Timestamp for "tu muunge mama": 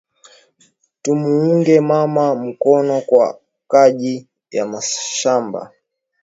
1.01-2.25